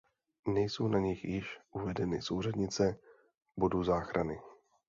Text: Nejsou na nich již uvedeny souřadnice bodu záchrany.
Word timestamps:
Nejsou 0.47 0.87
na 0.87 0.99
nich 0.99 1.25
již 1.25 1.59
uvedeny 1.73 2.21
souřadnice 2.21 2.97
bodu 3.57 3.83
záchrany. 3.83 4.39